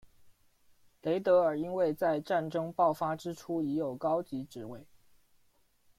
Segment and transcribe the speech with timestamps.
[1.03, 4.87] 雷德尔因为在战争爆发之初已有高级职位。